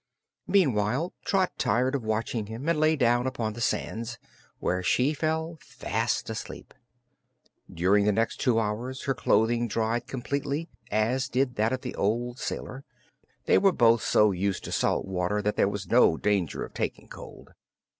[0.47, 4.17] Meantime Trot tired of watching him and lay down upon the sands,
[4.57, 6.73] where she fell fast asleep.
[7.71, 12.39] During the next two hours her clothing dried completely, as did that of the old
[12.39, 12.83] sailor.
[13.45, 17.07] They were both so used to salt water that there was no danger of taking
[17.07, 17.51] cold.